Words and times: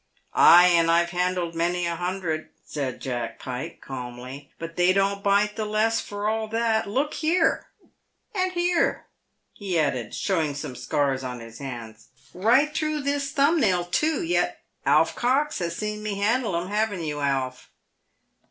"Ay, 0.33 0.65
and 0.69 0.89
I've 0.89 1.11
handled 1.11 1.53
many 1.53 1.85
a 1.85 1.95
hundred," 1.95 2.49
said 2.65 2.99
Jack 2.99 3.37
Pike, 3.37 3.81
calmly; 3.81 4.49
"but 4.57 4.75
they 4.75 4.93
don't 4.93 5.23
bite 5.23 5.55
the 5.55 5.63
less 5.65 6.01
for 6.01 6.27
all 6.27 6.47
that. 6.47 6.89
Look 6.89 7.13
here, 7.13 7.67
and 8.33 8.51
here," 8.53 9.05
he 9.53 9.77
added, 9.77 10.15
showing 10.15 10.55
some 10.55 10.75
scars 10.75 11.23
on 11.23 11.39
his 11.39 11.59
hands." 11.59 12.07
Bight 12.33 12.73
through 12.73 13.01
this 13.01 13.29
thumb 13.29 13.59
nail, 13.59 13.85
too, 13.85 14.23
yet 14.23 14.63
Alf 14.87 15.15
Cox 15.15 15.59
has 15.59 15.75
seen 15.75 16.01
me 16.01 16.15
handle 16.15 16.55
'em, 16.59 16.69
hav'n't 16.69 17.05
you, 17.05 17.19
Alf?" 17.19 17.69